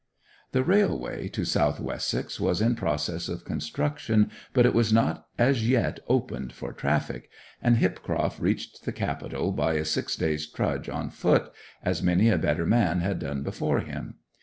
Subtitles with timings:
[0.51, 5.69] The railway to South Wessex was in process of construction, but it was not as
[5.69, 7.29] yet opened for traffic;
[7.61, 11.51] and Hipcroft reached the capital by a six days' trudge on foot,
[11.83, 14.15] as many a better man had done before him.